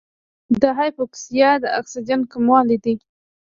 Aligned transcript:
د 0.61 0.63
هایپوکسیا 0.77 1.51
د 1.63 1.65
اکسیجن 1.79 2.21
کموالی 2.31 2.77
دی. 2.83 2.95